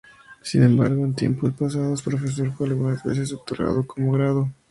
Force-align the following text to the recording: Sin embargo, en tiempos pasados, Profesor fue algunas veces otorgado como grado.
Sin 0.41 0.63
embargo, 0.63 1.05
en 1.05 1.13
tiempos 1.13 1.53
pasados, 1.53 2.01
Profesor 2.01 2.51
fue 2.53 2.67
algunas 2.69 3.03
veces 3.03 3.31
otorgado 3.33 3.85
como 3.85 4.13
grado. 4.13 4.49